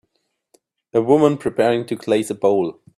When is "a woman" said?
0.95-1.37